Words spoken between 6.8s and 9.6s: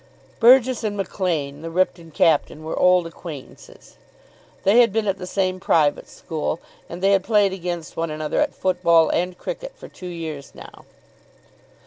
and they had played against one another at football and